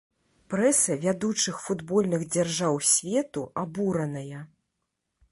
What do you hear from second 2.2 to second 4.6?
дзяржаў свету абураная.